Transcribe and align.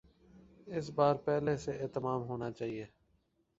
اس 0.67 0.89
بار 0.95 1.15
پہلے 1.25 1.55
سے 1.57 1.71
اہتمام 1.71 2.21
ہونا 2.23 2.51
چاہیے۔ 2.51 2.85